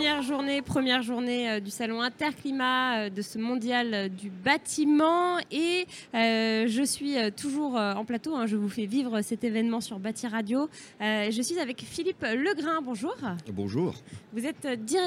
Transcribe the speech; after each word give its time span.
Première 0.00 0.22
journée, 0.22 0.62
première 0.62 1.02
journée 1.02 1.50
euh, 1.50 1.60
du 1.60 1.68
salon 1.68 2.00
Interclimat 2.00 3.00
euh, 3.00 3.10
de 3.10 3.20
ce 3.20 3.36
mondial 3.36 3.92
euh, 3.92 4.08
du 4.08 4.30
bâtiment 4.30 5.36
et 5.50 5.86
je 6.14 6.82
suis 6.86 7.16
toujours 7.32 7.74
en 7.74 8.02
plateau. 8.06 8.34
Hein, 8.34 8.46
je 8.46 8.56
vous 8.56 8.70
fais 8.70 8.86
vivre 8.86 9.20
cet 9.20 9.44
événement 9.44 9.82
sur 9.82 9.98
Bâti 9.98 10.26
Radio. 10.26 10.70
je 11.00 11.42
suis 11.42 11.58
avec 11.58 11.82
Philippe 11.82 12.22
Legrain. 12.22 12.80
Bonjour. 12.82 13.14
Bonjour. 13.52 13.94
Vous 14.32 14.46
êtes 14.46 14.66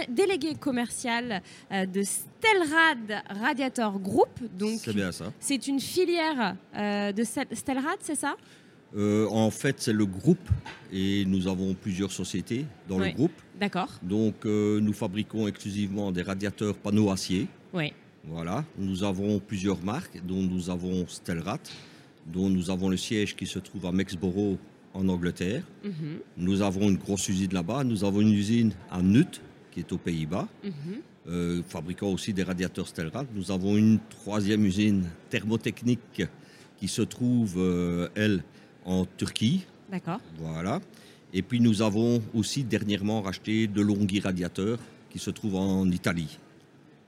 délégué 0.09 0.53
commercial 0.53 1.41
de 1.71 2.03
Stelrad 2.03 3.23
Radiator 3.41 3.99
Group. 3.99 4.29
Donc 4.59 4.79
c'est 4.83 4.93
bien 4.93 5.11
ça. 5.11 5.33
C'est 5.39 5.67
une 5.67 5.79
filière 5.79 6.55
de 6.75 7.23
Stelrad, 7.23 7.97
c'est 8.01 8.15
ça? 8.15 8.35
Euh, 8.95 9.27
en 9.29 9.49
fait, 9.49 9.77
c'est 9.79 9.93
le 9.93 10.05
groupe 10.05 10.49
et 10.91 11.25
nous 11.25 11.47
avons 11.47 11.73
plusieurs 11.73 12.11
sociétés 12.11 12.65
dans 12.87 12.99
le 12.99 13.09
groupe. 13.09 13.31
D'accord. 13.59 13.89
Donc, 14.03 14.45
euh, 14.45 14.79
nous 14.79 14.93
fabriquons 14.93 15.47
exclusivement 15.47 16.11
des 16.11 16.21
radiateurs 16.21 16.75
panneaux 16.75 17.09
acier. 17.09 17.47
Oui. 17.73 17.93
Voilà. 18.25 18.63
Nous 18.77 19.03
avons 19.03 19.39
plusieurs 19.39 19.81
marques, 19.83 20.21
dont 20.25 20.41
nous 20.41 20.69
avons 20.69 21.07
Stelrad, 21.07 21.59
dont 22.27 22.49
nous 22.49 22.69
avons 22.69 22.89
le 22.89 22.97
siège 22.97 23.35
qui 23.35 23.47
se 23.47 23.59
trouve 23.59 23.85
à 23.85 23.91
Mexborough 23.91 24.57
en 24.93 25.07
Angleterre. 25.09 25.63
Mhm. 25.83 26.19
Nous 26.37 26.61
avons 26.61 26.89
une 26.89 26.97
grosse 26.97 27.27
usine 27.29 27.53
là-bas. 27.53 27.83
Nous 27.83 28.03
avons 28.03 28.21
une 28.21 28.33
usine 28.33 28.73
à 28.91 29.01
Nut, 29.01 29.41
qui 29.71 29.79
est 29.79 29.91
aux 29.91 29.97
Pays-Bas, 29.97 30.47
mhm. 30.63 30.71
euh, 31.27 31.61
fabriquant 31.67 32.09
aussi 32.09 32.31
des 32.31 32.43
radiateurs 32.43 32.87
Stelrad. 32.87 33.25
Nous 33.33 33.51
avons 33.51 33.75
une 33.75 33.99
troisième 34.09 34.63
usine 34.63 35.09
thermotechnique 35.31 36.21
qui 36.77 36.87
se 36.87 37.01
trouve, 37.01 37.57
elle, 38.15 38.43
en 38.85 39.05
Turquie. 39.17 39.65
D'accord. 39.91 40.19
Voilà. 40.37 40.79
Et 41.33 41.41
puis 41.41 41.59
nous 41.59 41.81
avons 41.81 42.21
aussi 42.33 42.63
dernièrement 42.63 43.21
racheté 43.21 43.67
de 43.67 43.81
Longhi 43.81 44.19
Radiateurs 44.19 44.79
qui 45.09 45.19
se 45.19 45.29
trouve 45.29 45.55
en 45.55 45.89
Italie. 45.89 46.37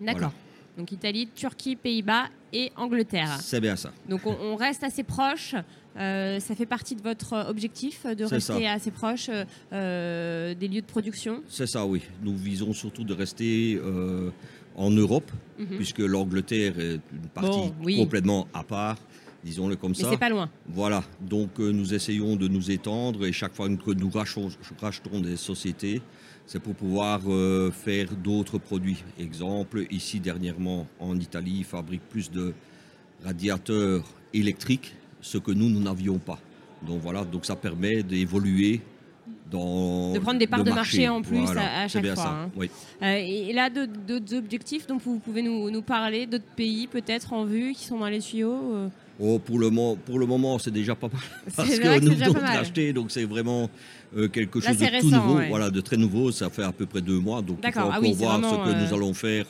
D'accord. 0.02 0.32
Donc 0.78 0.92
Italie, 0.92 1.30
Turquie, 1.34 1.76
Pays-Bas 1.76 2.26
et 2.52 2.72
Angleterre. 2.76 3.38
C'est 3.40 3.62
bien 3.62 3.76
ça. 3.76 3.92
Donc 4.10 4.22
on, 4.26 4.56
reste 4.56 4.84
assez 4.84 5.04
proche. 5.04 5.56
Euh, 5.98 6.40
ça 6.40 6.56
fait 6.56 6.66
partie 6.66 6.96
de 6.96 7.02
votre 7.02 7.46
objectif 7.48 8.06
de 8.06 8.26
rester 8.26 8.68
assez 8.68 8.92
proche 8.92 9.30
euh, 9.72 10.54
des 10.54 10.68
lieux 10.68 10.82
de 10.82 10.86
production? 10.86 11.42
C'est 11.48 11.68
ça, 11.68 11.86
oui. 11.86 12.02
Nous 12.22 12.36
visons 12.36 12.74
surtout 12.74 13.06
de 13.06 13.14
rester 13.14 13.80
euh, 13.82 14.32
en 14.76 14.92
Europe, 14.92 15.32
mhm. 15.58 15.78
puisque 15.78 16.00
l'Angleterre 16.00 16.78
est 16.78 17.00
une 17.14 17.30
partie 17.34 17.72
complètement 17.98 18.48
à 18.54 18.64
part 18.64 18.98
disons-le 19.46 19.76
comme 19.76 19.94
ça. 19.94 20.10
C'est 20.10 20.18
pas 20.18 20.30
loin. 20.30 20.50
Voilà, 20.68 21.04
donc 21.22 21.60
euh, 21.60 21.72
nous 21.72 21.94
essayons 21.94 22.36
de 22.36 22.48
nous 22.48 22.72
étendre 22.72 23.26
et 23.26 23.32
chaque 23.32 23.54
fois 23.54 23.70
que 23.70 23.92
nous 23.92 24.10
rachetons, 24.10 24.50
rachetons 24.82 25.22
des 25.22 25.38
sociétés, 25.38 26.02
c'est 26.48 26.60
pour 26.60 26.74
pouvoir 26.74 27.22
euh, 27.28 27.72
faire 27.72 28.08
d'autres 28.16 28.58
produits. 28.58 29.04
Exemple, 29.20 29.86
ici 29.92 30.20
dernièrement 30.20 30.88
en 31.00 31.18
Italie, 31.20 31.58
ils 31.60 31.66
fabriquent 31.66 32.10
plus 32.10 32.32
de 32.32 32.54
radiateurs 33.24 34.04
électriques, 34.34 34.96
ce 35.22 35.38
que 35.38 35.52
nous, 35.52 35.70
nous 35.70 35.80
n'avions 35.80 36.18
pas. 36.18 36.40
Donc 36.86 37.02
voilà, 37.02 37.24
donc 37.24 37.46
ça 37.46 37.56
permet 37.56 38.04
d'évoluer 38.04 38.82
dans 39.52 40.14
de 40.14 40.20
prendre 40.20 40.40
des 40.40 40.48
parts 40.48 40.64
de 40.64 40.72
marché, 40.72 41.08
en 41.08 41.22
plus 41.22 41.48
à, 41.58 41.88
chaque 41.88 42.06
fois. 42.14 42.28
Hein. 42.28 42.52
Oui. 42.56 42.70
Euh, 43.02 43.16
et 43.16 43.54
là, 43.54 43.70
d'autres 43.70 44.36
objectifs 44.36 44.88
dont 44.88 44.98
vous 44.98 45.20
pouvez 45.20 45.42
nous, 45.42 45.70
nous 45.70 45.82
parler, 45.82 46.26
d'autres 46.26 46.44
pays 46.56 46.88
peut-être 46.88 47.34
en 47.34 47.46
vue 47.46 47.74
qui 47.74 47.86
sont 47.86 48.00
dans 48.00 48.08
les 48.08 48.20
tuyaux 48.20 48.90
Oh, 49.20 49.40
pour, 49.40 49.60
le 49.60 49.70
pour 49.96 50.20
le 50.20 50.26
moment, 50.26 50.60
c'est 50.60 50.72
déjà 50.72 50.94
pas 50.94 51.08
mal. 51.08 51.22
Parce 51.56 51.70
que, 51.70 52.00
nous 52.00 52.16
venons 52.16 52.34
de 52.34 52.92
donc 52.92 53.12
c'est 53.12 53.24
vraiment 53.24 53.70
euh, 54.18 54.28
quelque 54.28 54.60
chose 54.60 54.78
de 54.78 55.00
tout 55.00 55.10
nouveau, 55.10 55.40
voilà, 55.48 55.70
de 55.70 55.80
très 55.80 55.96
nouveau. 55.96 56.32
Ça 56.32 56.50
fait 56.50 56.64
à 56.64 56.74
peu 56.74 56.86
près 56.86 57.02
deux 57.02 57.20
mois, 57.20 57.42
donc 57.42 57.60
il 57.64 57.72
faut 57.72 57.80
ah 57.80 58.00
voir 58.02 58.38
ce 58.38 58.70
que 58.70 58.76
nous 58.76 58.92
euh, 58.92 58.96
allons 58.96 59.14
faire 59.14 59.46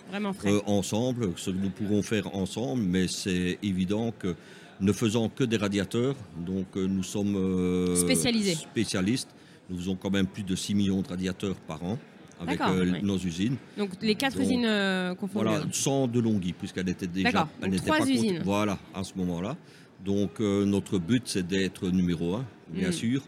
euh, 0.45 0.61
ensemble, 0.67 1.31
ce 1.35 1.49
que 1.49 1.55
nous 1.55 1.71
pourrons 1.71 2.03
faire 2.03 2.35
ensemble. 2.35 2.83
Mais 2.83 3.07
c'est 3.07 3.57
évident 3.63 4.13
que 4.17 4.35
ne 4.81 4.91
faisant 4.91 5.29
que 5.29 5.43
des 5.43 5.57
radiateurs, 5.57 6.15
donc 6.45 6.67
nous 6.75 7.03
sommes 7.03 7.95
spécialisés, 7.95 8.55
spécialistes. 8.55 9.29
Nous 9.69 9.77
faisons 9.77 9.95
quand 9.95 10.11
même 10.11 10.27
plus 10.27 10.43
de 10.43 10.55
6 10.55 10.75
millions 10.75 11.01
de 11.01 11.07
radiateurs 11.07 11.55
par 11.55 11.83
an 11.83 11.97
avec 12.39 12.61
euh, 12.61 12.99
nos 13.01 13.17
usines. 13.17 13.57
Donc 13.77 13.91
les 14.01 14.15
quatre 14.15 14.39
usines 14.39 14.65
euh, 14.65 15.15
confondues. 15.15 15.45
Voilà, 15.45 15.65
sans 15.71 16.07
de 16.07 16.19
Longhi, 16.19 16.53
puisqu'elle 16.53 16.89
était 16.89 17.07
déjà. 17.07 17.47
Elle 17.61 17.75
trois 17.81 17.99
pas 17.99 18.07
usines. 18.07 18.41
voilà, 18.43 18.77
à 18.93 19.03
ce 19.03 19.13
moment-là. 19.17 19.55
Donc 20.03 20.39
euh, 20.39 20.65
notre 20.65 20.99
but, 20.99 21.23
c'est 21.25 21.47
d'être 21.47 21.89
numéro 21.89 22.35
un, 22.35 22.45
bien 22.69 22.89
mm. 22.89 22.93
sûr, 22.93 23.21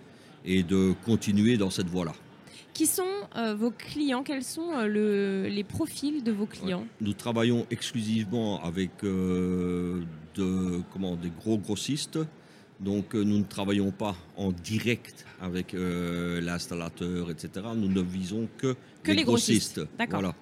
et 0.46 0.64
de 0.64 0.94
continuer 1.06 1.58
dans 1.58 1.70
cette 1.70 1.88
voie-là. 1.88 2.14
Qui 2.74 2.86
sont 2.86 3.04
vos 3.56 3.72
clients? 3.72 4.22
Quels 4.22 4.44
sont 4.44 4.82
les 4.86 5.64
profils 5.68 6.24
de 6.24 6.32
vos 6.32 6.46
clients? 6.46 6.86
Nous 7.02 7.14
travaillons 7.14 7.66
exclusivement 7.72 8.64
avec 8.64 8.92
de, 9.02 10.04
comment, 10.94 11.16
des 11.16 11.32
gros 11.32 11.58
grossistes, 11.58 12.20
donc 12.80 13.16
euh, 13.16 13.24
nous 13.24 13.40
ne 13.40 13.44
travaillons 13.44 13.92
pas 13.92 14.16
en 14.36 14.52
direct 14.52 15.26
avec 15.42 15.74
euh, 15.74 16.40
l'installateur, 16.42 17.32
etc. 17.32 17.66
Nous 17.76 17.90
ne 17.90 18.02
visons 18.02 18.48
que, 18.58 18.76
les, 19.06 19.24
grossistes. 19.24 19.82
Voilà. 20.10 20.36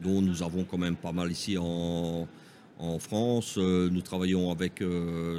Dont 0.00 0.22
nous 0.22 0.42
avons 0.42 0.64
quand 0.64 0.78
même 0.78 0.96
pas 0.96 1.12
mal 1.12 1.30
ici 1.30 1.56
en, 1.58 2.26
France. 2.98 3.56
Euh, 3.58 3.90
nous 3.90 4.00
travaillons 4.00 4.50
avec 4.50 4.82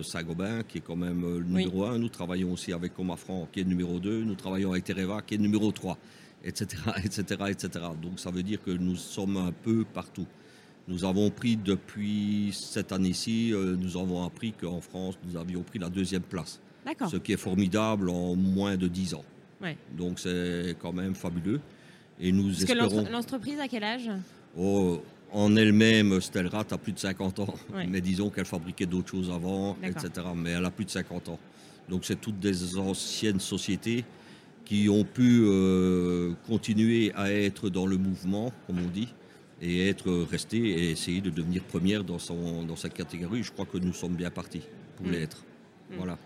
Saint-Gobain, 0.03 0.61
qui 0.61 0.77
est 0.77 0.81
quand 0.81 0.95
même 0.95 1.21
le 1.21 1.43
numéro 1.43 1.85
1. 1.85 1.97
Nous 1.97 2.09
travaillons 2.09 2.53
aussi 2.53 2.71
avec 2.71 2.93
Comafran, 2.93 3.47
qui 3.51 3.61
est 3.61 3.63
le 3.63 3.69
numéro 3.69 3.99
2. 3.99 4.23
Nous 4.23 4.35
travaillons 4.35 4.71
avec 4.71 4.83
Tereva, 4.83 5.23
qui 5.23 5.33
est 5.33 5.37
le 5.37 5.43
numéro 5.43 5.71
3, 5.71 5.97
etc., 6.43 6.67
etc., 7.03 7.23
etc. 7.49 7.85
Donc 7.99 8.19
ça 8.19 8.29
veut 8.29 8.43
dire 8.43 8.61
que 8.61 8.69
nous 8.69 8.95
sommes 8.95 9.37
un 9.37 9.51
peu 9.51 9.85
partout. 9.85 10.27
Nous 10.91 11.05
avons 11.05 11.29
pris 11.29 11.55
depuis 11.55 12.49
cette 12.51 12.91
année-ci, 12.91 13.53
euh, 13.53 13.77
nous 13.79 13.95
avons 13.95 14.25
appris 14.25 14.51
qu'en 14.51 14.81
France, 14.81 15.17
nous 15.25 15.39
avions 15.39 15.63
pris 15.63 15.79
la 15.79 15.87
deuxième 15.87 16.21
place. 16.21 16.59
Ce 17.09 17.15
qui 17.15 17.31
est 17.31 17.37
formidable 17.37 18.09
en 18.09 18.35
moins 18.35 18.75
de 18.75 18.87
10 18.87 19.13
ans. 19.13 19.23
Donc 19.97 20.19
c'est 20.19 20.75
quand 20.81 20.91
même 20.91 21.15
fabuleux. 21.15 21.61
Et 22.19 22.33
nous 22.33 22.47
Parce 22.47 22.63
espérons... 22.63 23.05
que 23.05 23.11
l'entreprise 23.11 23.59
a 23.59 23.69
quel 23.69 23.85
âge? 23.85 24.09
Oh, 24.57 25.01
En 25.31 25.55
elle-même, 25.55 26.19
Stelrat 26.19 26.65
a 26.71 26.77
plus 26.77 26.91
de 26.91 26.99
50 26.99 27.39
ans. 27.39 27.53
Mais 27.87 28.01
disons 28.01 28.29
qu'elle 28.29 28.45
fabriquait 28.45 28.85
d'autres 28.85 29.11
choses 29.11 29.31
avant, 29.31 29.77
etc. 29.83 30.09
Mais 30.35 30.51
elle 30.51 30.65
a 30.65 30.71
plus 30.71 30.85
de 30.85 30.89
50 30.89 31.29
ans. 31.29 31.39
Donc 31.87 32.03
c'est 32.03 32.19
toutes 32.19 32.39
des 32.39 32.77
anciennes 32.77 33.39
sociétés 33.39 34.03
qui 34.65 34.89
ont 34.89 35.05
pu 35.05 35.43
euh, 35.43 36.33
continuer 36.47 37.13
à 37.15 37.31
être 37.31 37.69
dans 37.69 37.85
le 37.85 37.97
mouvement, 37.97 38.51
comme 38.67 38.79
on 38.79 38.89
dit, 38.89 39.13
et 39.61 39.87
être 39.89 40.25
resté 40.29 40.57
et 40.57 40.91
essayer 40.91 41.21
de 41.21 41.29
devenir 41.29 41.63
première 41.63 42.03
dans, 42.03 42.19
son, 42.19 42.63
dans 42.63 42.75
sa 42.75 42.89
catégorie. 42.89 43.43
Je 43.43 43.51
crois 43.51 43.65
que 43.65 43.77
nous 43.77 43.93
sommes 43.93 44.15
bien 44.15 44.31
partis 44.31 44.63
pour 44.97 45.07
mm. 45.07 45.11
l'être. 45.11 45.43
Mm. 45.91 45.95
Voilà. 45.97 46.17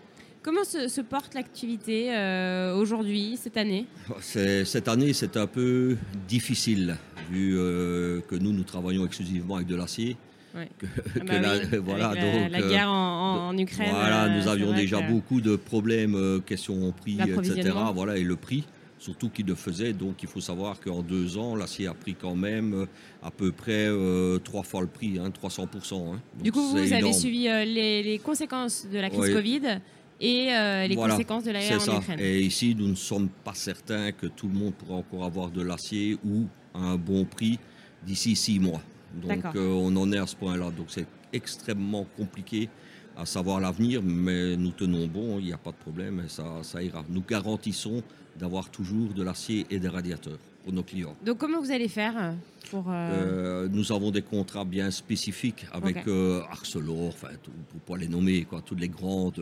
Comment 0.42 0.64
se, 0.64 1.00
porte 1.00 1.34
l'activité 1.34 2.14
euh, 2.14 2.76
aujourd'hui, 2.76 3.36
cette 3.36 3.56
année? 3.56 3.86
Cette 4.20 4.86
année, 4.86 5.12
c'est 5.12 5.36
un 5.36 5.48
peu 5.48 5.96
difficile, 6.28 6.96
vu 7.32 7.58
euh, 7.58 8.20
que 8.20 8.36
nous, 8.36 8.52
nous 8.52 8.62
travaillons 8.62 9.04
exclusivement 9.04 9.56
avec 9.56 9.66
de 9.66 9.74
l'acier. 9.74 10.16
voilà, 10.54 12.14
donc, 12.14 12.50
la, 12.52 12.62
guerre 12.62 12.90
en, 12.90 13.48
en 13.48 13.58
Ukraine. 13.58 13.90
Voilà, 13.90 14.28
nous 14.28 14.46
euh, 14.46 14.52
avions 14.52 14.72
déjà 14.72 15.00
beaucoup 15.00 15.40
de 15.40 15.56
problèmes, 15.56 16.40
question 16.46 16.92
prix, 16.92 17.18
etc. 17.20 17.72
Voilà, 17.92 18.16
et 18.16 18.22
le 18.22 18.36
prix 18.36 18.64
surtout 19.06 19.28
qu'il 19.28 19.46
le 19.46 19.54
faisait. 19.54 19.92
Donc 19.92 20.22
il 20.22 20.28
faut 20.28 20.40
savoir 20.40 20.80
qu'en 20.80 21.02
deux 21.02 21.38
ans, 21.38 21.54
l'acier 21.54 21.86
a 21.86 21.94
pris 21.94 22.14
quand 22.14 22.34
même 22.34 22.74
euh, 22.74 22.86
à 23.22 23.30
peu 23.30 23.52
près 23.52 23.86
euh, 23.86 24.38
trois 24.38 24.64
fois 24.64 24.80
le 24.80 24.88
prix, 24.88 25.14
300%. 25.14 25.62
Hein. 25.62 26.14
hein. 26.14 26.20
du 26.42 26.50
coup, 26.50 26.62
vous, 26.70 26.92
avez 26.92 27.12
suivi 27.12 27.48
euh, 27.48 27.64
les, 27.64 28.20
conséquences 28.22 28.86
de 28.92 28.98
la 28.98 29.08
crise 29.10 29.32
Covid 29.32 29.80
et 30.20 30.48
les 30.88 30.96
conséquences 30.96 31.44
de 31.44 31.52
la 31.52 31.60
guerre 31.60 31.88
en 31.88 32.00
Ukraine. 32.00 32.20
Et 32.20 32.40
ici, 32.40 32.74
nous 32.76 32.88
ne 32.88 32.94
sommes 32.94 33.28
pas 33.44 33.54
certains 33.54 34.10
que 34.12 34.26
tout 34.26 34.48
le 34.48 34.54
monde 34.54 34.74
pourra 34.74 34.96
encore 34.98 35.24
avoir 35.24 35.50
de 35.50 35.62
l'acier 35.62 36.18
ou 36.24 36.46
à 36.74 36.80
un 36.80 36.96
bon 36.96 37.24
prix 37.24 37.58
d'ici 38.04 38.34
six 38.34 38.58
mois. 38.58 38.80
Donc 39.14 39.44
on 39.54 39.94
en 39.96 40.12
est 40.12 40.18
à 40.18 40.26
ce 40.26 40.34
point-là. 40.36 40.70
Donc 40.70 40.86
c'est 40.88 41.06
extrêmement 41.32 42.06
compliqué 42.16 42.68
à 43.16 43.26
savoir 43.26 43.60
l'avenir, 43.60 44.02
mais 44.02 44.56
nous 44.56 44.70
tenons 44.70 45.06
bon, 45.06 45.38
il 45.38 45.46
n'y 45.46 45.52
a 45.52 45.58
pas 45.58 45.70
de 45.72 45.76
problème, 45.76 46.24
ça, 46.28 46.44
ça 46.62 46.82
ira. 46.82 47.04
Nous 47.08 47.22
garantissons 47.22 48.02
d'avoir 48.38 48.70
toujours 48.70 49.12
de 49.14 49.22
l'acier 49.22 49.66
et 49.70 49.78
des 49.78 49.88
radiateurs 49.88 50.38
pour 50.62 50.72
nos 50.72 50.82
clients. 50.82 51.16
Donc 51.24 51.38
comment 51.38 51.60
vous 51.60 51.70
allez 51.70 51.88
faire 51.88 52.34
pour... 52.70 52.90
Euh, 52.90 52.92
euh, 52.92 53.68
nous 53.70 53.92
avons 53.92 54.10
des 54.10 54.22
contrats 54.22 54.64
bien 54.64 54.90
spécifiques 54.90 55.66
avec 55.72 56.06
euh, 56.08 56.42
Arcelor, 56.50 57.08
enfin, 57.08 57.28
pour 57.42 57.54
ne 57.74 57.80
pas 57.80 57.96
les 57.96 58.08
nommer, 58.08 58.44
quoi, 58.44 58.60
tous 58.60 58.74
les 58.74 58.88
grands 58.88 59.32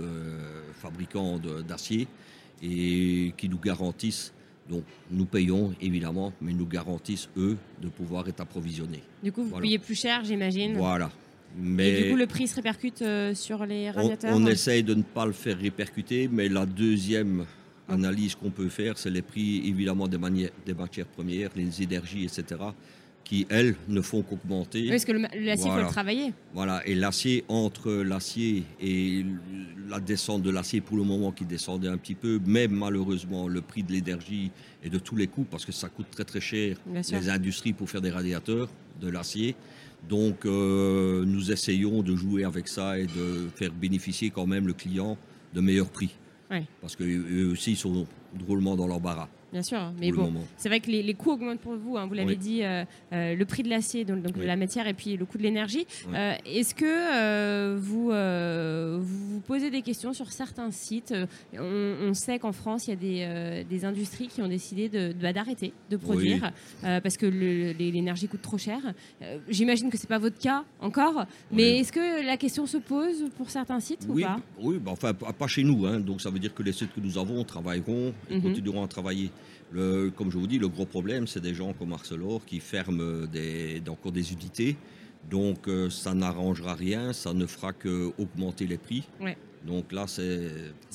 fabricants 0.75 1.41
d'acier, 1.67 2.07
et 2.63 3.33
qui 3.37 3.49
nous 3.49 3.59
garantissent 3.59 4.33
Donc 4.69 4.85
nous 5.11 5.25
payons 5.25 5.75
évidemment, 5.81 6.33
mais 6.41 6.53
nous 6.53 6.67
garantissent 6.67 7.29
eux 7.37 7.57
de 7.81 7.89
pouvoir 7.89 8.29
être 8.29 8.41
approvisionnés. 8.41 9.03
Du 9.23 9.33
coup, 9.33 9.45
vous 9.45 9.59
payez 9.61 9.79
plus 9.79 9.95
cher, 9.95 10.25
j'imagine. 10.25 10.77
Voilà. 10.77 11.11
Mais 11.57 11.89
Et 11.89 12.03
du 12.05 12.11
coup, 12.11 12.17
le 12.17 12.27
prix 12.27 12.49
se 12.49 12.57
répercute 12.57 13.03
euh, 13.03 13.35
sur 13.35 13.65
les 13.65 13.91
radiateurs 13.91 14.35
On, 14.35 14.47
essaye 14.47 14.83
de 14.83 14.95
ne 14.95 15.03
pas 15.03 15.27
le 15.27 15.33
faire 15.33 15.59
répercuter, 15.59 16.29
mais 16.31 16.49
la 16.49 16.67
deuxième 16.67 17.45
analyse 17.89 18.35
qu'on 18.35 18.51
peut 18.51 18.69
faire, 18.69 18.99
c'est 18.99 19.11
les 19.11 19.23
prix 19.23 19.69
évidemment 19.69 20.09
des, 20.09 20.19
des 20.67 20.75
matières 20.75 21.07
premières, 21.07 21.51
les 21.55 21.83
énergies, 21.83 22.25
etc 22.25 22.57
qui, 23.25 23.47
elles, 23.49 23.75
ne 23.89 24.01
font 24.01 24.23
qu'augmenter. 24.23 24.83
Oui, 24.83 24.91
parce 24.91 25.05
que 25.05 25.13
l'acier, 25.13 25.67
il 25.67 25.73
faut 25.73 25.79
le 25.79 25.87
travailler. 25.87 26.33
Voilà, 26.53 26.87
et 26.87 26.95
l'acier, 26.95 27.45
entre 27.49 27.91
l'acier 27.91 28.65
et 28.81 29.25
la 29.89 29.99
descente 29.99 30.43
de 30.43 30.51
l'acier, 30.51 30.81
pour 30.81 30.97
le 30.97 31.03
moment, 31.05 31.33
qui 31.33 31.45
descendait 31.45 31.89
un 31.89 31.97
petit 31.97 32.15
peu, 32.15 32.39
même 32.47 32.73
malheureusement, 32.73 33.49
le 33.49 33.61
prix 33.63 33.83
de 33.83 33.93
l'énergie 33.93 34.51
et 34.83 34.91
de 34.91 34.99
tous 34.99 35.17
les 35.17 35.27
coûts, 35.27 35.47
parce 35.51 35.65
que 35.65 35.73
ça 35.73 35.89
coûte 35.89 36.07
très 36.11 36.25
très 36.25 36.41
cher, 36.41 36.77
les 36.93 37.29
industries, 37.29 37.73
pour 37.73 37.89
faire 37.89 38.03
des 38.03 38.11
radiateurs, 38.11 38.69
de 39.01 39.09
l'acier. 39.09 39.57
Donc, 40.09 40.45
euh, 40.45 41.25
nous 41.25 41.51
essayons 41.51 42.03
de 42.03 42.15
jouer 42.15 42.45
avec 42.45 42.69
ça 42.69 42.99
et 42.99 43.07
de 43.07 43.49
faire 43.55 43.73
bénéficier 43.73 44.31
quand 44.31 44.47
même 44.47 44.67
le 44.67 44.75
client 44.75 45.17
de 45.55 45.61
meilleurs 45.61 45.89
prix. 45.91 46.15
Parce 46.81 46.95
qu'eux 46.95 47.51
aussi, 47.51 47.73
ils 47.73 47.77
sont 47.77 48.07
drôlement 48.35 48.77
dans 48.77 48.87
l'embarras. 48.87 49.29
Bien 49.55 49.63
sûr, 49.63 49.93
mais 50.01 50.11
bon, 50.11 50.33
c'est 50.57 50.69
vrai 50.69 50.81
que 50.81 50.91
les, 50.91 51.15
coûts 51.15 51.31
augmentent 51.31 51.61
pour 51.61 51.77
vous. 51.77 51.97
Hein, 51.97 52.07
vous 52.09 52.15
l'avez 52.15 52.35
dit, 52.35 52.65
euh, 52.65 52.85
euh, 53.13 53.37
le 53.37 53.45
prix 53.45 53.63
de 53.63 53.69
l'acier, 53.71 54.05
donc, 54.05 54.19
la 54.37 54.57
matière, 54.57 54.89
et 54.89 54.95
puis 54.95 55.17
le 55.17 55.25
coût 55.27 55.39
de 55.39 55.45
l'énergie. 55.45 55.87
Euh, 56.13 56.35
est-ce 56.45 56.75
que 56.75 57.77
vous, 57.77 58.11
vous, 59.01 59.41
posez 59.47 59.71
des 59.71 59.83
questions 59.83 60.13
sur 60.13 60.33
certains 60.33 60.73
sites 60.73 61.15
on, 61.57 62.15
sait 62.15 62.41
qu'en 62.41 62.51
France, 62.51 62.89
il 62.89 62.91
y 62.91 63.23
a 63.23 63.63
des, 63.63 63.85
industries 63.85 64.27
qui 64.27 64.43
ont 64.43 64.49
décidé 64.49 64.91
bah, 65.23 65.33
d'arrêter 65.33 65.73
de, 65.89 65.97
produire 65.97 66.51
parce 66.83 67.17
que 67.17 67.27
l'énergie 67.27 68.27
coûte 68.27 68.43
trop 68.43 68.59
cher. 68.59 68.81
J'imagine 69.49 69.89
que 69.89 69.97
c'est 69.97 70.09
pas 70.09 70.19
votre 70.19 70.39
cas 70.39 70.65
encore, 70.81 71.27
mais 71.53 71.79
est-ce 71.79 71.93
que 71.93 72.27
la 72.27 72.37
question 72.37 72.67
se 72.67 72.79
pose 72.79 73.31
pour 73.37 73.51
certains 73.51 73.79
sites 73.79 74.05
ou 74.09 74.21
pas? 74.21 74.41
Oui, 74.59 74.81
bah, 74.85 74.91
enfin 74.91 75.15
pas 75.15 75.47
chez 75.47 75.63
nous. 75.63 75.87
Hein, 75.87 76.01
donc 76.01 76.21
ça 76.21 76.31
veut 76.31 76.41
dire 76.41 76.53
que 76.53 76.65
les 76.65 76.73
sites 76.73 76.93
que 76.93 77.01
nous 77.01 77.19
avons 77.19 77.45
travailleront 77.45 78.13
et 78.29 78.35
mhm. 78.35 78.43
continueront 78.43 78.83
à 78.83 78.89
travailler 78.89 79.31
comme 80.17 80.31
je 80.31 80.39
vous 80.39 80.47
dis, 80.47 80.59
le 80.59 80.69
gros 80.69 80.87
problème, 80.87 81.27
c'est 81.27 81.41
des 81.41 81.55
gens 81.55 81.73
comme 81.73 81.93
Arcelor 81.93 82.45
qui 82.45 82.61
ferment 82.61 83.27
des, 83.27 83.83
encore 83.89 84.13
des 84.13 84.33
unités. 84.33 84.77
Donc 85.31 85.69
euh, 85.69 85.91
ça 85.91 86.15
n'arrangera 86.15 86.75
rien, 86.75 87.13
ça 87.13 87.33
ne 87.33 87.47
fera 87.47 87.73
qu'augmenter 87.73 88.67
les 88.67 88.79
prix. 88.79 89.05
Donc 89.65 89.93
là, 89.93 90.05
c'est 90.07 90.51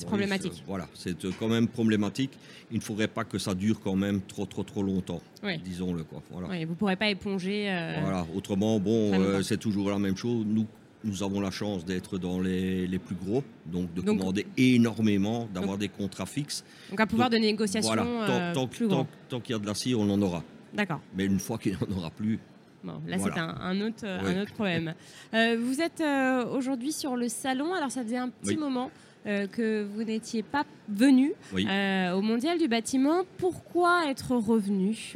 problématique. 0.06 0.62
Voilà, 0.64 0.86
c'est 0.94 1.16
quand 1.38 1.48
même 1.48 1.66
problématique. 1.66 2.30
Il 2.70 2.76
ne 2.76 2.82
faudrait 2.82 3.08
pas 3.08 3.24
que 3.24 3.36
ça 3.36 3.52
dure 3.52 3.80
quand 3.80 3.96
même 3.96 4.20
trop, 4.22 4.46
trop, 4.46 4.62
trop 4.62 4.82
longtemps, 4.82 5.20
disons-le. 5.64 6.04
Quoi. 6.04 6.22
Voilà. 6.30 6.46
vous 6.64 6.70
ne 6.70 6.76
pourrez 6.76 6.96
pas 6.96 7.08
éponger. 7.08 7.68
Euh, 7.68 7.98
voilà, 8.00 8.24
autrement, 8.34 8.78
bon, 8.78 9.12
euh, 9.14 9.42
c'est 9.42 9.58
toujours 9.58 9.90
la 9.90 9.98
même 9.98 10.16
chose. 10.16 10.44
Nous, 10.46 10.66
nous 11.04 11.22
avons 11.22 11.40
la 11.40 11.50
chance 11.50 11.84
d'être 11.84 12.18
dans 12.18 12.40
les, 12.40 12.86
les, 12.86 12.98
plus 12.98 13.14
gros, 13.14 13.42
donc 13.66 13.92
de 13.94 14.00
commander 14.00 14.46
énormément, 14.56 15.48
d'avoir 15.52 15.78
des 15.78 15.88
contrats 15.88 16.26
fixes. 16.26 16.64
Donc 16.90 17.00
un 17.00 17.06
pouvoir 17.06 17.30
de 17.30 17.36
négociation 17.36 17.94
voilà, 17.94 18.52
tant, 18.52 18.68
euh, 18.70 19.04
tant, 19.28 19.40
qu'il 19.40 19.54
y 19.54 19.56
a 19.56 19.58
de 19.58 19.66
l'acier, 19.66 19.94
on 19.94 20.08
en 20.10 20.20
aura. 20.20 20.42
D'accord. 20.74 21.00
Mais 21.16 21.24
une 21.24 21.40
fois 21.40 21.58
qu'il 21.58 21.72
n'y 21.72 21.78
en 21.94 21.98
aura 21.98 22.10
plus, 22.10 22.38
Bon, 22.82 22.94
là, 23.06 23.18
c'est 23.18 23.38
un, 23.38 23.80
autre, 23.82 24.06
un 24.06 24.40
autre 24.40 24.54
problème. 24.54 24.94
Euh, 25.34 25.56
vous 25.60 25.82
êtes 25.82 26.00
euh, 26.00 26.46
aujourd'hui 26.46 26.92
sur 26.92 27.14
le 27.14 27.28
salon. 27.28 27.74
Alors, 27.74 27.90
ça 27.90 28.02
faisait 28.02 28.16
un 28.16 28.30
petit 28.30 28.56
moment 28.56 28.90
que 29.24 29.84
vous 29.84 30.02
n'étiez 30.02 30.42
pas 30.42 30.64
venu 30.88 31.34
au 31.52 32.22
Mondial 32.22 32.58
du 32.58 32.68
bâtiment. 32.68 33.22
Pourquoi 33.36 34.10
être 34.10 34.34
revenu? 34.34 35.14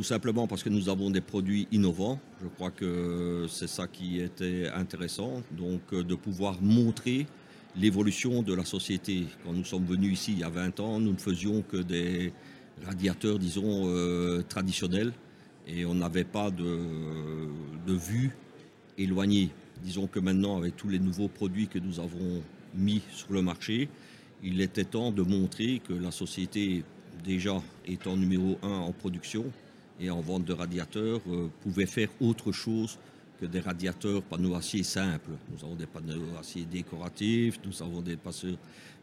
Tout 0.00 0.04
simplement 0.04 0.46
parce 0.46 0.62
que 0.62 0.70
nous 0.70 0.88
avons 0.88 1.10
des 1.10 1.20
produits 1.20 1.68
innovants. 1.72 2.18
Je 2.42 2.48
crois 2.48 2.70
que 2.70 3.44
c'est 3.50 3.66
ça 3.66 3.86
qui 3.86 4.18
était 4.18 4.66
intéressant. 4.74 5.42
Donc 5.50 5.82
euh, 5.92 6.02
de 6.02 6.14
pouvoir 6.14 6.56
montrer 6.62 7.26
l'évolution 7.76 8.42
de 8.42 8.54
la 8.54 8.64
société. 8.64 9.26
Quand 9.44 9.52
nous 9.52 9.66
sommes 9.66 9.84
venus 9.84 10.14
ici 10.14 10.32
il 10.32 10.38
y 10.38 10.42
a 10.42 10.48
20 10.48 10.80
ans, 10.80 11.00
nous 11.00 11.12
ne 11.12 11.18
faisions 11.18 11.60
que 11.60 11.76
des 11.76 12.32
radiateurs, 12.82 13.38
disons, 13.38 13.88
euh, 13.88 14.42
traditionnels. 14.48 15.12
Et 15.66 15.84
on 15.84 15.96
n'avait 15.96 16.24
pas 16.24 16.50
de, 16.50 16.78
de 17.86 17.92
vue 17.92 18.30
éloignée. 18.96 19.50
Disons 19.84 20.06
que 20.06 20.18
maintenant, 20.18 20.56
avec 20.56 20.78
tous 20.78 20.88
les 20.88 20.98
nouveaux 20.98 21.28
produits 21.28 21.68
que 21.68 21.78
nous 21.78 22.00
avons 22.00 22.42
mis 22.74 23.02
sur 23.12 23.34
le 23.34 23.42
marché, 23.42 23.90
il 24.42 24.62
était 24.62 24.84
temps 24.84 25.12
de 25.12 25.20
montrer 25.20 25.82
que 25.86 25.92
la 25.92 26.10
société, 26.10 26.84
déjà 27.22 27.62
étant 27.86 28.16
numéro 28.16 28.56
un 28.62 28.78
en 28.78 28.92
production, 28.92 29.44
et 30.00 30.10
en 30.10 30.20
vente 30.20 30.44
de 30.44 30.52
radiateurs 30.52 31.20
euh, 31.28 31.48
pouvaient 31.62 31.86
faire 31.86 32.08
autre 32.20 32.52
chose 32.52 32.98
que 33.40 33.46
des 33.46 33.60
radiateurs 33.60 34.22
panneaux 34.22 34.54
acier 34.54 34.82
simples. 34.82 35.30
Nous 35.50 35.64
avons 35.64 35.74
des 35.74 35.86
panneaux 35.86 36.36
acier 36.38 36.64
décoratifs, 36.64 37.58
nous 37.64 37.82
avons 37.82 38.00
des, 38.00 38.18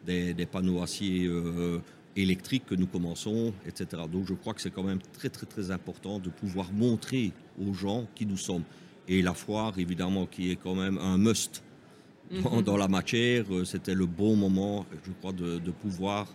des, 0.06 0.34
des 0.34 0.46
panneaux 0.46 0.82
acier 0.82 1.26
euh, 1.26 1.80
électriques 2.16 2.66
que 2.66 2.76
nous 2.76 2.88
commençons, 2.88 3.54
etc. 3.66 4.04
Donc 4.12 4.26
je 4.28 4.34
crois 4.34 4.54
que 4.54 4.62
c'est 4.62 4.72
quand 4.72 4.84
même 4.84 5.00
très 5.14 5.30
très 5.30 5.46
très 5.46 5.72
important 5.72 6.20
de 6.20 6.30
pouvoir 6.30 6.72
montrer 6.72 7.32
aux 7.60 7.74
gens 7.74 8.08
qui 8.16 8.26
nous 8.26 8.38
sommes. 8.38 8.64
Et 9.08 9.22
la 9.22 9.34
foire, 9.34 9.78
évidemment, 9.80 10.26
qui 10.26 10.52
est 10.52 10.58
quand 10.58 10.76
même 10.76 10.98
un 10.98 11.18
must 11.18 11.64
dans, 12.30 12.74
mhm. 12.74 12.78
la 12.78 12.88
matière, 12.90 13.46
euh, 13.52 13.64
c'était 13.64 13.96
le 13.96 14.06
bon 14.06 14.36
moment, 14.36 14.86
je 15.06 15.12
crois, 15.14 15.32
de, 15.32 15.60
de 15.60 15.72
pouvoir 15.72 16.28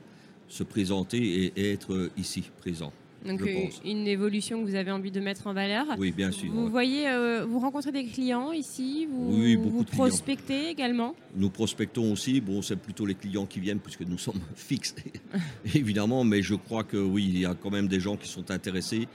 se 0.49 0.63
présenter 0.63 1.53
et 1.57 1.73
être 1.73 2.11
ici 2.17 2.51
présent. 2.59 2.93
Donc 3.27 3.43
euh, 3.43 3.67
une 3.85 4.07
évolution 4.07 4.61
que 4.61 4.69
vous 4.69 4.75
avez 4.75 4.91
envie 4.91 5.11
de 5.11 5.21
mettre 5.21 5.47
en 5.47 5.53
valeur. 5.53 5.87
Oui, 5.99 6.13
bien 6.13 6.31
sûr. 6.31 6.51
Vous 6.53 6.69
voyez, 6.69 7.09
euh, 7.09 7.45
vous 7.45 7.61
rencontrez 7.61 7.93
des 7.93 8.05
clients 8.05 8.53
ici, 8.53 9.07
vous, 9.11 9.41
oui, 9.41 9.57
beaucoup 9.57 9.79
vous 9.79 9.85
prospectez 9.85 10.69
également. 10.69 11.15
Nous 11.37 11.51
prospectons 11.51 12.13
aussi. 12.13 12.41
Bon, 12.41 12.63
c'est 12.63 12.77
plutôt 12.77 13.07
les 13.07 13.15
clients 13.15 13.47
qui 13.47 13.61
viennent 13.61 13.79
puisque 13.79 14.03
nous 14.03 14.19
sommes 14.19 14.41
fixes, 14.55 14.95
évidemment. 15.75 16.25
Mais 16.25 16.43
je 16.43 16.55
crois 16.55 16.85
que 16.85 16.97
oui, 16.97 17.31
il 17.33 17.39
y 17.41 17.47
a 17.47 17.55
quand 17.55 17.71
même 17.71 17.89
des 17.89 18.01
gens 18.01 18.17
qui 18.17 18.29
sont 18.29 18.51
intéressés, 18.51 19.07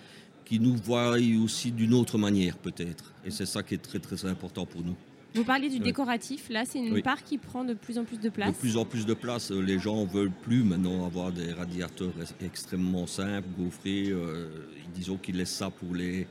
qui 0.45 0.59
nous 0.59 0.75
voient 0.75 1.17
aussi 1.43 1.71
d'une 1.71 1.93
autre 1.93 2.17
manière 2.17 2.57
peut-être. 2.57 3.13
Et 3.25 3.31
c'est 3.31 3.45
ça 3.45 3.63
qui 3.63 3.73
est 3.73 3.81
très 3.81 3.99
très 3.99 4.25
important 4.25 4.65
pour 4.65 4.81
nous. 4.83 4.95
Vous 5.37 5.43
parlez 5.43 5.69
du 5.69 5.77
décoratif, 5.79 6.49
là, 6.49 6.63
c'est 6.65 6.79
une 6.79 7.03
part 7.03 7.23
qui 7.23 7.37
prend 7.37 7.63
de 7.63 7.75
plus 7.75 7.99
en 7.99 8.05
plus 8.05 8.19
de 8.19 8.29
place. 8.29 8.53
De 8.53 8.57
plus 8.57 8.75
en 8.75 8.85
plus 8.85 9.05
de 9.05 9.13
place. 9.13 9.51
Euh, 9.51 9.61
les 9.61 9.77
gens 9.77 10.03
ne 10.03 10.09
veulent 10.09 10.31
plus 10.31 10.63
maintenant 10.63 11.05
avoir 11.05 11.31
des 11.31 11.53
radiateurs 11.53 12.11
extrêmement 12.41 13.05
simples, 13.05 13.47
gaufrés. 13.55 14.07
Euh, 14.09 14.47
disons 14.95 15.17
qu'ils 15.17 15.37
laissent 15.37 15.53
ça 15.53 15.69
pour 15.69 15.93
les, 15.93 16.25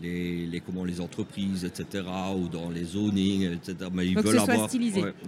les, 0.00 0.62
comment, 0.64 0.84
les 0.84 1.02
entreprises, 1.02 1.66
etc., 1.66 2.04
ou 2.34 2.48
dans 2.48 2.70
les 2.70 2.84
zonings, 2.84 3.52
etc. 3.52 3.90
Mais 3.92 4.06
ils 4.06 4.18
veulent, 4.18 4.38
avoir, 4.38 4.70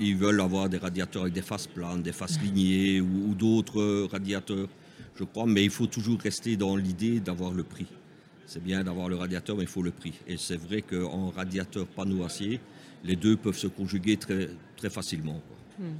ils 0.01 0.17
veulent 0.17 0.41
avoir 0.41 0.71
des 0.71 0.79
radiateurs 0.79 1.23
avec 1.23 1.35
des 1.35 1.43
faces 1.43 1.67
planes, 1.67 2.01
des 2.01 2.13
faces 2.13 2.41
lignées 2.41 3.03
ou, 3.03 3.31
ou 3.31 3.35
d'autres 3.35 4.09
radiateurs, 4.11 4.69
je 5.17 5.25
crois. 5.25 5.45
Mais 5.47 5.65
il 5.65 5.71
faut 5.71 5.87
toujours 5.87 6.19
rester 6.19 6.57
dans 6.57 6.77
l'idée 6.77 7.21
d'avoir 7.21 7.53
le 7.53 7.63
prix. 7.63 7.89
C'est 8.47 8.65
bien 8.65 8.83
d'avoir 8.83 9.11
le 9.11 9.17
radiateur, 9.17 9.57
mais 9.57 9.65
il 9.65 9.69
faut 9.69 9.83
le 9.83 9.91
prix. 9.91 10.15
Et 10.27 10.39
c'est 10.39 10.57
vrai 10.57 10.81
qu'en 10.81 11.29
radiateur 11.29 11.87
panneau 11.87 12.25
acier, 12.25 12.61
les 13.05 13.17
deux 13.17 13.37
peuvent 13.37 13.57
se 13.57 13.67
conjuguer 13.67 14.17
très, 14.17 14.49
très 14.77 14.91
facilement. 14.91 15.41
Hmm. 15.79 15.97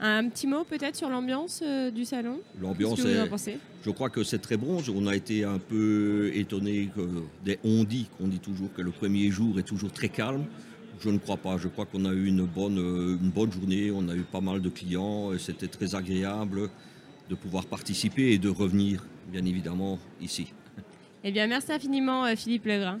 Un 0.00 0.28
petit 0.28 0.48
mot 0.48 0.64
peut-être 0.64 0.96
sur 0.96 1.08
l'ambiance 1.08 1.62
euh, 1.64 1.90
du 1.90 2.04
salon? 2.04 2.40
L'ambiance, 2.60 3.00
je 3.00 3.90
crois 3.90 4.10
que 4.10 4.24
c'est 4.24 4.40
très 4.40 4.56
bon. 4.56 4.78
On 4.94 5.06
a 5.06 5.14
été 5.14 5.44
un 5.44 5.58
peu 5.58 6.30
étonné 6.34 6.90
que 6.94 7.56
on 7.62 7.84
dit 7.84 8.08
qu'on 8.18 8.26
dit 8.26 8.40
toujours 8.40 8.72
que 8.72 8.82
le 8.82 8.90
premier 8.90 9.30
jour 9.30 9.58
est 9.60 9.64
toujours 9.64 9.92
très 9.92 10.08
calme. 10.08 10.44
Je 11.00 11.08
ne 11.08 11.18
crois 11.18 11.36
pas. 11.36 11.56
Je 11.56 11.68
crois 11.68 11.86
qu'on 11.86 12.04
a 12.04 12.12
eu 12.12 12.26
une 12.26 12.46
bonne, 12.46 12.78
une 12.78 13.30
bonne 13.30 13.52
journée. 13.52 13.92
On 13.92 14.08
a 14.08 14.14
eu 14.14 14.22
pas 14.22 14.40
mal 14.40 14.60
de 14.60 14.68
clients. 14.68 15.30
C'était 15.38 15.68
très 15.68 15.94
agréable 15.94 16.68
de 17.28 17.34
pouvoir 17.34 17.66
participer 17.66 18.32
et 18.32 18.38
de 18.38 18.48
revenir, 18.48 19.04
bien 19.28 19.44
évidemment, 19.44 19.98
ici. 20.20 20.52
Eh 21.24 21.32
bien, 21.32 21.46
merci 21.46 21.72
infiniment, 21.72 22.24
euh, 22.24 22.34
Philippe 22.36 22.66
Legrin. 22.66 23.00